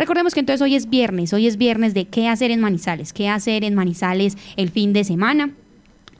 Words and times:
Recordemos 0.00 0.32
que 0.32 0.40
entonces 0.40 0.62
hoy 0.62 0.76
es 0.76 0.88
viernes, 0.88 1.34
hoy 1.34 1.46
es 1.46 1.58
viernes 1.58 1.92
de 1.92 2.06
qué 2.06 2.26
hacer 2.26 2.50
en 2.50 2.62
Manizales, 2.62 3.12
qué 3.12 3.28
hacer 3.28 3.64
en 3.64 3.74
Manizales 3.74 4.38
el 4.56 4.70
fin 4.70 4.94
de 4.94 5.04
semana. 5.04 5.50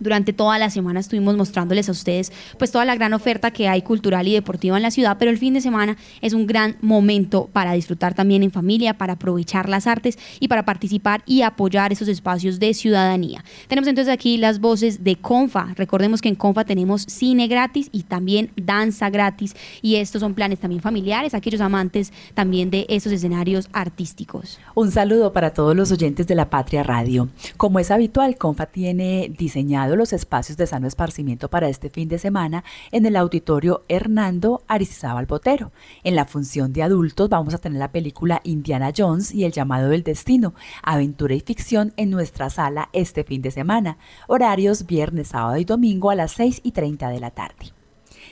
Durante 0.00 0.32
toda 0.32 0.58
la 0.58 0.70
semana 0.70 1.00
estuvimos 1.00 1.36
mostrándoles 1.36 1.88
a 1.88 1.92
ustedes 1.92 2.32
pues 2.58 2.70
toda 2.70 2.84
la 2.84 2.94
gran 2.94 3.12
oferta 3.14 3.50
que 3.50 3.68
hay 3.68 3.82
cultural 3.82 4.28
y 4.28 4.32
deportiva 4.32 4.76
en 4.76 4.82
la 4.82 4.90
ciudad, 4.90 5.16
pero 5.18 5.30
el 5.30 5.38
fin 5.38 5.54
de 5.54 5.60
semana 5.60 5.96
es 6.20 6.32
un 6.32 6.46
gran 6.46 6.76
momento 6.80 7.48
para 7.52 7.72
disfrutar 7.72 8.14
también 8.14 8.42
en 8.42 8.50
familia, 8.50 8.94
para 8.94 9.14
aprovechar 9.14 9.68
las 9.68 9.86
artes 9.86 10.18
y 10.40 10.48
para 10.48 10.64
participar 10.64 11.22
y 11.26 11.42
apoyar 11.42 11.92
esos 11.92 12.08
espacios 12.08 12.58
de 12.58 12.74
ciudadanía. 12.74 13.44
Tenemos 13.66 13.88
entonces 13.88 14.12
aquí 14.12 14.36
las 14.36 14.60
voces 14.60 15.04
de 15.04 15.16
Confa. 15.16 15.74
Recordemos 15.74 16.20
que 16.20 16.28
en 16.28 16.34
Confa 16.34 16.64
tenemos 16.64 17.02
cine 17.02 17.48
gratis 17.48 17.88
y 17.92 18.04
también 18.04 18.50
danza 18.56 19.10
gratis 19.10 19.54
y 19.82 19.96
estos 19.96 20.20
son 20.20 20.34
planes 20.34 20.58
también 20.58 20.82
familiares, 20.82 21.34
aquellos 21.34 21.60
amantes 21.60 22.12
también 22.34 22.70
de 22.70 22.86
esos 22.88 23.12
escenarios 23.12 23.68
artísticos. 23.72 24.58
Un 24.74 24.90
saludo 24.90 25.32
para 25.32 25.52
todos 25.52 25.76
los 25.76 25.90
oyentes 25.92 26.26
de 26.26 26.34
la 26.34 26.50
Patria 26.50 26.82
Radio. 26.82 27.28
Como 27.56 27.78
es 27.78 27.90
habitual, 27.90 28.36
Confa 28.36 28.66
tiene 28.66 29.32
diseñado 29.36 29.87
los 29.96 30.12
espacios 30.12 30.56
de 30.56 30.66
sano 30.66 30.86
esparcimiento 30.86 31.48
para 31.48 31.68
este 31.68 31.90
fin 31.90 32.08
de 32.08 32.18
semana 32.18 32.64
en 32.92 33.06
el 33.06 33.16
auditorio 33.16 33.82
Hernando 33.88 34.62
Aristizábal 34.68 35.26
Botero. 35.26 35.72
En 36.04 36.14
la 36.14 36.24
función 36.24 36.72
de 36.72 36.82
adultos 36.82 37.28
vamos 37.28 37.54
a 37.54 37.58
tener 37.58 37.78
la 37.78 37.92
película 37.92 38.40
Indiana 38.44 38.92
Jones 38.96 39.32
y 39.34 39.44
el 39.44 39.52
llamado 39.52 39.88
del 39.88 40.02
destino, 40.02 40.54
aventura 40.82 41.34
y 41.34 41.40
ficción 41.40 41.92
en 41.96 42.10
nuestra 42.10 42.50
sala 42.50 42.88
este 42.92 43.24
fin 43.24 43.42
de 43.42 43.50
semana. 43.50 43.98
Horarios 44.26 44.86
viernes, 44.86 45.28
sábado 45.28 45.56
y 45.56 45.64
domingo 45.64 46.10
a 46.10 46.14
las 46.14 46.32
6 46.32 46.60
y 46.62 46.72
30 46.72 47.08
de 47.08 47.20
la 47.20 47.30
tarde 47.30 47.77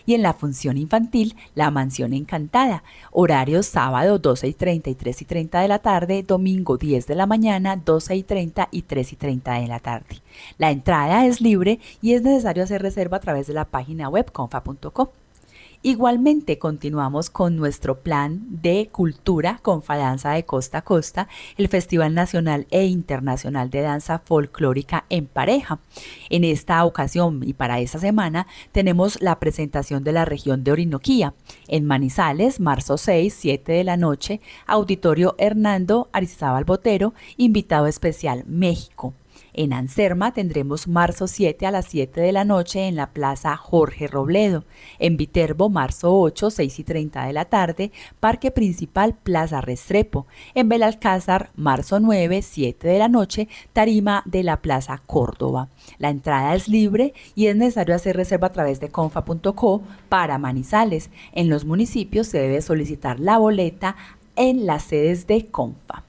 y 0.06 0.14
en 0.14 0.22
la 0.22 0.32
función 0.32 0.78
infantil 0.78 1.36
La 1.54 1.70
Mansión 1.70 2.14
Encantada, 2.14 2.84
horarios 3.10 3.66
sábado 3.66 4.18
12 4.18 4.48
y 4.48 4.54
30 4.54 4.90
y 4.90 4.94
3 4.94 5.22
y 5.22 5.24
30 5.24 5.60
de 5.60 5.68
la 5.68 5.80
tarde, 5.80 6.22
domingo 6.22 6.78
10 6.78 7.06
de 7.06 7.14
la 7.14 7.26
mañana, 7.26 7.76
12 7.76 8.16
y 8.16 8.22
30 8.22 8.68
y 8.70 8.82
3 8.82 9.12
y 9.12 9.16
30 9.16 9.52
de 9.54 9.66
la 9.66 9.80
tarde. 9.80 10.22
La 10.58 10.70
entrada 10.70 11.26
es 11.26 11.40
libre 11.40 11.80
y 12.00 12.14
es 12.14 12.22
necesario 12.22 12.62
hacer 12.62 12.82
reserva 12.82 13.18
a 13.18 13.20
través 13.20 13.46
de 13.46 13.54
la 13.54 13.66
página 13.66 14.08
web 14.08 14.30
confa.com. 14.32 15.08
Igualmente 15.86 16.58
continuamos 16.58 17.30
con 17.30 17.54
nuestro 17.54 18.00
plan 18.00 18.42
de 18.48 18.88
cultura 18.90 19.60
con 19.62 19.84
Fadanza 19.84 20.32
de 20.32 20.44
Costa 20.44 20.78
a 20.78 20.82
Costa, 20.82 21.28
el 21.56 21.68
Festival 21.68 22.12
Nacional 22.12 22.66
e 22.72 22.86
Internacional 22.86 23.70
de 23.70 23.82
Danza 23.82 24.18
Folclórica 24.18 25.04
en 25.10 25.26
Pareja. 25.26 25.78
En 26.28 26.42
esta 26.42 26.84
ocasión 26.84 27.40
y 27.44 27.52
para 27.52 27.78
esta 27.78 28.00
semana 28.00 28.48
tenemos 28.72 29.22
la 29.22 29.38
presentación 29.38 30.02
de 30.02 30.10
la 30.10 30.24
región 30.24 30.64
de 30.64 30.72
Orinoquía 30.72 31.34
en 31.68 31.84
Manizales, 31.84 32.58
marzo 32.58 32.98
6, 32.98 33.32
7 33.32 33.70
de 33.70 33.84
la 33.84 33.96
noche, 33.96 34.40
Auditorio 34.66 35.36
Hernando 35.38 36.08
Arizábal 36.12 36.64
Botero, 36.64 37.14
invitado 37.36 37.86
especial 37.86 38.42
México. 38.48 39.14
En 39.52 39.72
Anserma 39.72 40.32
tendremos 40.32 40.88
marzo 40.88 41.26
7 41.26 41.66
a 41.66 41.70
las 41.70 41.86
7 41.86 42.20
de 42.20 42.32
la 42.32 42.44
noche 42.44 42.86
en 42.86 42.96
la 42.96 43.10
Plaza 43.12 43.56
Jorge 43.56 44.06
Robledo. 44.06 44.64
En 44.98 45.16
Viterbo, 45.16 45.68
marzo 45.68 46.18
8, 46.18 46.50
6 46.50 46.78
y 46.78 46.84
30 46.84 47.26
de 47.26 47.32
la 47.32 47.46
tarde, 47.46 47.92
Parque 48.20 48.50
Principal 48.50 49.14
Plaza 49.14 49.60
Restrepo. 49.60 50.26
En 50.54 50.68
Belalcázar, 50.68 51.50
marzo 51.56 52.00
9, 52.00 52.42
7 52.42 52.88
de 52.88 52.98
la 52.98 53.08
noche, 53.08 53.48
Tarima 53.72 54.22
de 54.26 54.42
la 54.42 54.60
Plaza 54.60 55.00
Córdoba. 55.06 55.68
La 55.98 56.10
entrada 56.10 56.54
es 56.54 56.68
libre 56.68 57.14
y 57.34 57.46
es 57.46 57.56
necesario 57.56 57.94
hacer 57.94 58.16
reserva 58.16 58.48
a 58.48 58.52
través 58.52 58.80
de 58.80 58.90
confa.co 58.90 59.82
para 60.08 60.38
Manizales. 60.38 61.10
En 61.32 61.48
los 61.48 61.64
municipios 61.64 62.26
se 62.26 62.38
debe 62.38 62.62
solicitar 62.62 63.20
la 63.20 63.38
boleta 63.38 63.96
en 64.36 64.66
las 64.66 64.84
sedes 64.84 65.26
de 65.26 65.46
Confa. 65.46 66.04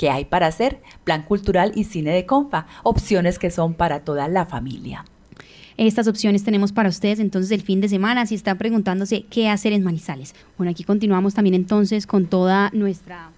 ¿Qué 0.00 0.08
hay 0.08 0.24
para 0.24 0.46
hacer? 0.46 0.80
Plan 1.04 1.24
cultural 1.24 1.72
y 1.74 1.84
cine 1.84 2.10
de 2.10 2.24
confa, 2.24 2.66
opciones 2.84 3.38
que 3.38 3.50
son 3.50 3.74
para 3.74 4.00
toda 4.00 4.28
la 4.28 4.46
familia. 4.46 5.04
Estas 5.76 6.08
opciones 6.08 6.42
tenemos 6.42 6.72
para 6.72 6.88
ustedes 6.88 7.20
entonces 7.20 7.50
el 7.50 7.60
fin 7.60 7.82
de 7.82 7.88
semana, 7.90 8.24
si 8.24 8.34
están 8.34 8.56
preguntándose 8.56 9.26
qué 9.28 9.50
hacer 9.50 9.74
en 9.74 9.84
Manizales. 9.84 10.34
Bueno, 10.56 10.70
aquí 10.70 10.84
continuamos 10.84 11.34
también 11.34 11.52
entonces 11.52 12.06
con 12.06 12.24
toda 12.24 12.70
nuestra 12.72 13.30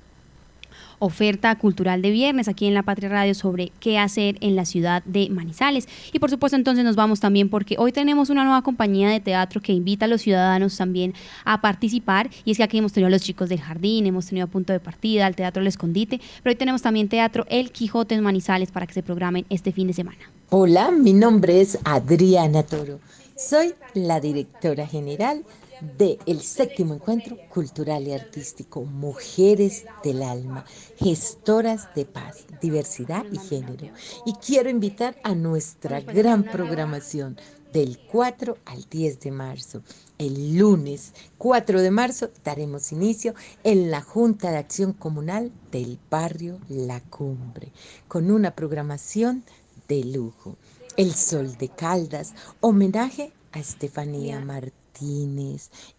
oferta 1.02 1.58
cultural 1.58 2.00
de 2.00 2.12
viernes 2.12 2.46
aquí 2.46 2.66
en 2.66 2.74
La 2.74 2.84
Patria 2.84 3.08
Radio 3.08 3.34
sobre 3.34 3.72
qué 3.80 3.98
hacer 3.98 4.36
en 4.40 4.54
la 4.54 4.64
ciudad 4.64 5.02
de 5.04 5.28
Manizales. 5.30 5.88
Y 6.12 6.20
por 6.20 6.30
supuesto 6.30 6.56
entonces 6.56 6.84
nos 6.84 6.94
vamos 6.94 7.18
también 7.18 7.48
porque 7.48 7.74
hoy 7.76 7.90
tenemos 7.90 8.30
una 8.30 8.44
nueva 8.44 8.62
compañía 8.62 9.10
de 9.10 9.18
teatro 9.18 9.60
que 9.60 9.72
invita 9.72 10.04
a 10.04 10.08
los 10.08 10.22
ciudadanos 10.22 10.76
también 10.76 11.12
a 11.44 11.60
participar 11.60 12.30
y 12.44 12.52
es 12.52 12.56
que 12.58 12.62
aquí 12.62 12.78
hemos 12.78 12.92
tenido 12.92 13.08
a 13.08 13.10
los 13.10 13.22
chicos 13.22 13.48
del 13.48 13.60
jardín, 13.60 14.06
hemos 14.06 14.26
tenido 14.26 14.44
a 14.44 14.50
punto 14.50 14.72
de 14.72 14.78
partida, 14.78 15.26
al 15.26 15.34
Teatro 15.34 15.60
El 15.60 15.66
Escondite, 15.66 16.20
pero 16.40 16.52
hoy 16.52 16.56
tenemos 16.56 16.82
también 16.82 17.08
teatro 17.08 17.46
El 17.48 17.72
Quijote 17.72 18.14
en 18.14 18.22
Manizales 18.22 18.70
para 18.70 18.86
que 18.86 18.94
se 18.94 19.02
programen 19.02 19.44
este 19.50 19.72
fin 19.72 19.88
de 19.88 19.94
semana. 19.94 20.18
Hola, 20.50 20.92
mi 20.92 21.12
nombre 21.12 21.60
es 21.60 21.80
Adriana 21.82 22.62
Toro. 22.62 23.00
Soy 23.36 23.74
la 23.94 24.20
directora 24.20 24.86
general 24.86 25.42
del 25.82 26.18
el 26.26 26.40
séptimo 26.40 26.94
encuentro 26.94 27.36
cultural 27.48 28.06
y 28.06 28.12
artístico 28.12 28.82
Mujeres 28.84 29.84
del 30.04 30.22
Alma, 30.22 30.64
gestoras 30.96 31.92
de 31.94 32.04
paz, 32.04 32.44
diversidad 32.60 33.24
y 33.32 33.38
género. 33.38 33.88
Y 34.24 34.34
quiero 34.34 34.70
invitar 34.70 35.16
a 35.24 35.34
nuestra 35.34 36.00
gran 36.00 36.44
programación 36.44 37.36
del 37.72 37.98
4 37.98 38.58
al 38.64 38.84
10 38.88 39.20
de 39.20 39.30
marzo. 39.32 39.82
El 40.18 40.56
lunes 40.56 41.14
4 41.38 41.80
de 41.80 41.90
marzo 41.90 42.30
daremos 42.44 42.92
inicio 42.92 43.34
en 43.64 43.90
la 43.90 44.02
Junta 44.02 44.52
de 44.52 44.58
Acción 44.58 44.92
Comunal 44.92 45.50
del 45.72 45.98
barrio 46.10 46.60
La 46.68 47.00
Cumbre, 47.00 47.72
con 48.06 48.30
una 48.30 48.54
programación 48.54 49.42
de 49.88 50.04
lujo. 50.04 50.56
El 50.96 51.14
Sol 51.14 51.56
de 51.56 51.70
Caldas, 51.70 52.34
homenaje 52.60 53.32
a 53.52 53.58
Estefanía 53.58 54.40
Martínez 54.40 54.81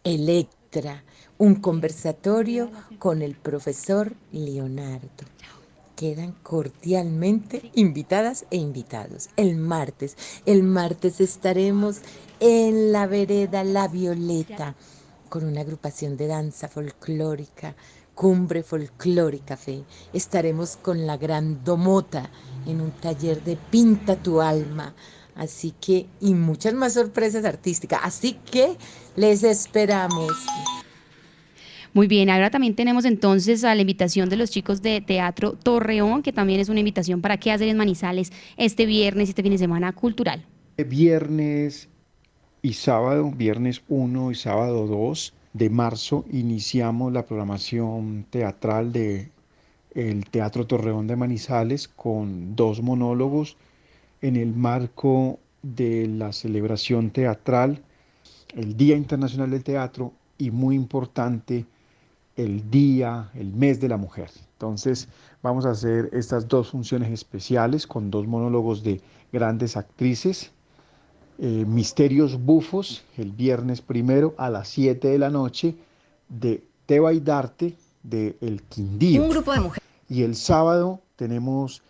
Electra, 0.04 1.04
un 1.38 1.56
conversatorio 1.56 2.72
con 3.00 3.22
el 3.22 3.36
profesor 3.36 4.16
Leonardo. 4.31 5.26
Quedan 5.96 6.34
cordialmente 6.44 7.72
invitadas 7.76 8.46
e 8.50 8.58
invitados. 8.58 9.30
El 9.36 9.58
martes, 9.58 10.18
el 10.46 10.64
martes 10.64 11.22
estaremos 11.22 12.02
en 12.40 12.92
la 12.92 13.08
vereda 13.08 13.64
La 13.64 13.88
Violeta 13.88 14.76
con 15.30 15.46
una 15.46 15.62
agrupación 15.62 16.16
de 16.16 16.28
danza 16.28 16.68
folclórica, 16.68 17.75
Cumbre 18.16 18.62
Folclórica 18.62 19.58
Fe. 19.58 19.84
Estaremos 20.14 20.78
con 20.78 21.08
la 21.08 21.18
Gran 21.18 21.64
Domota 21.64 22.30
en 22.68 22.80
un 22.80 22.92
taller 22.92 23.44
de 23.44 23.58
Pinta 23.58 24.16
tu 24.16 24.40
Alma 24.42 24.94
Así 25.36 25.74
que, 25.80 26.06
y 26.22 26.34
muchas 26.34 26.74
más 26.74 26.94
sorpresas 26.94 27.46
artísticas. 27.46 28.00
Así 28.04 28.38
que 28.52 28.78
les 29.16 29.44
esperamos. 29.44 30.32
Muy 31.94 32.08
bien, 32.08 32.32
ahora 32.32 32.50
también 32.50 32.76
tenemos 32.76 33.06
entonces 33.06 33.64
a 33.64 33.76
la 33.76 33.82
invitación 33.82 34.28
de 34.28 34.36
los 34.36 34.50
chicos 34.50 34.82
de 34.82 35.00
Teatro 35.02 35.54
Torreón, 35.54 36.24
que 36.24 36.34
también 36.34 36.60
es 36.60 36.70
una 36.70 36.80
invitación 36.80 37.22
para 37.22 37.38
qué 37.38 37.52
hacer 37.52 37.68
en 37.68 37.78
Manizales 37.78 38.32
este 38.58 38.88
viernes, 38.88 39.30
este 39.30 39.44
fin 39.44 39.52
de 39.52 39.60
semana 39.60 39.94
cultural. 39.94 40.44
Viernes 40.78 41.90
y 42.64 42.74
sábado, 42.74 43.32
viernes 43.32 43.84
1 43.90 44.32
y 44.32 44.36
sábado 44.36 44.88
2 44.88 45.34
de 45.54 45.70
marzo, 45.70 46.26
iniciamos 46.32 47.14
la 47.14 47.28
programación 47.28 48.26
teatral 48.32 48.92
de 48.92 49.30
el 49.94 50.26
Teatro 50.26 50.66
Torreón 50.66 51.06
de 51.06 51.16
Manizales 51.16 51.88
con 51.88 52.56
dos 52.56 52.82
monólogos 52.82 53.58
en 54.24 54.38
el 54.38 54.54
marco 54.54 55.38
de 55.62 56.08
la 56.08 56.32
celebración 56.32 57.12
teatral, 57.12 57.84
el 58.56 58.78
Día 58.78 58.96
Internacional 58.96 59.52
del 59.52 59.66
Teatro 59.66 60.14
y 60.38 60.50
muy 60.50 60.76
importante, 60.76 61.66
el 62.38 62.72
Día, 62.72 63.30
el 63.36 63.52
Mes 63.54 63.82
de 63.82 63.90
la 63.90 63.98
Mujer. 63.98 64.30
Entonces 64.54 65.10
vamos 65.42 65.66
a 65.66 65.72
hacer 65.72 66.10
estas 66.14 66.48
dos 66.48 66.70
funciones 66.70 67.12
especiales 67.12 67.86
con 67.86 68.10
dos 68.10 68.25
monólogos 68.25 68.81
de 68.81 69.02
grandes 69.34 69.75
actrices. 69.75 70.52
Eh, 71.38 71.66
Misterios 71.68 72.42
Bufos, 72.42 73.04
el 73.18 73.34
viernes 73.34 73.81
primero 73.81 74.36
a 74.38 74.50
las 74.50 74.69
7 74.69 75.06
de 75.06 75.19
la 75.19 75.30
noche, 75.30 75.76
de 76.30 76.64
Teba 76.86 77.12
y 77.12 77.19
Darte, 77.19 77.76
de 78.04 78.38
El 78.40 78.64
Quindío. 78.64 79.24
Un 79.24 79.30
grupo 79.30 79.52
de 79.52 79.60
mujeres. 79.60 79.84
Y 80.08 80.24
el 80.24 80.38
sábado 80.38 81.02
tenemos 81.18 81.81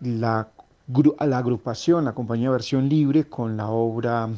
la 0.00 0.50
la 0.86 1.38
agrupación, 1.38 2.04
la 2.04 2.12
compañía 2.12 2.50
Versión 2.50 2.88
Libre, 2.88 3.24
con 3.24 3.56
la 3.56 3.68
obra 3.68 4.28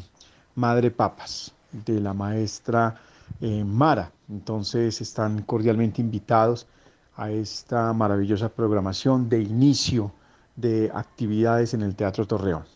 Madre 0.54 0.90
Papas 0.90 1.52
de 1.72 2.00
la 2.00 2.12
maestra 2.12 2.96
eh, 3.40 3.64
Mara. 3.64 4.12
Entonces 4.28 5.00
están 5.00 5.42
cordialmente 5.42 6.00
invitados 6.00 6.66
a 7.16 7.30
esta 7.30 7.92
maravillosa 7.92 8.48
programación 8.48 9.28
de 9.28 9.42
inicio 9.42 10.12
de 10.54 10.90
actividades 10.94 11.74
en 11.74 11.82
el 11.82 11.94
Teatro 11.94 12.26
Torreón. 12.26 12.75